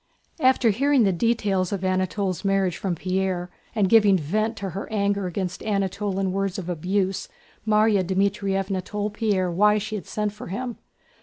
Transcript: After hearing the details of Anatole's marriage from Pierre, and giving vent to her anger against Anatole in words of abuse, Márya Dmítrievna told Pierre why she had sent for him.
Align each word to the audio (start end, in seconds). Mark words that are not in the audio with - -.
After 0.39 0.71
hearing 0.71 1.03
the 1.03 1.11
details 1.13 1.71
of 1.71 1.83
Anatole's 1.83 2.43
marriage 2.43 2.75
from 2.77 2.95
Pierre, 2.95 3.51
and 3.75 3.87
giving 3.87 4.17
vent 4.17 4.57
to 4.57 4.71
her 4.71 4.91
anger 4.91 5.27
against 5.27 5.61
Anatole 5.61 6.17
in 6.17 6.31
words 6.31 6.57
of 6.57 6.69
abuse, 6.69 7.29
Márya 7.67 8.03
Dmítrievna 8.03 8.83
told 8.83 9.13
Pierre 9.13 9.51
why 9.51 9.77
she 9.77 9.93
had 9.93 10.07
sent 10.07 10.33
for 10.33 10.47
him. 10.47 10.79